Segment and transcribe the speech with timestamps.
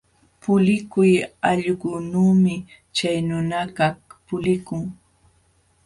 [0.41, 1.13] Pulikuq
[1.49, 2.55] allqunuumi
[2.95, 4.83] chay nunakaq pulikun.